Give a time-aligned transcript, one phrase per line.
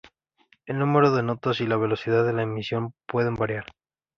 [0.65, 3.65] El número de notas y la velocidad de la emisión pueden variar.